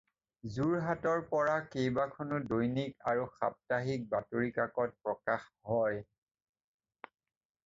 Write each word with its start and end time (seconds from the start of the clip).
যোৰহাটৰ 0.53 1.19
পৰা 1.33 1.57
কেইবাখনো 1.75 2.39
দৈনিক 2.53 3.05
আৰু 3.11 3.27
সাপ্তাহিক 3.35 4.09
বাতৰি 4.15 4.51
কাকত 4.57 4.99
প্ৰকাশ 5.09 5.47
হয়। 5.75 6.03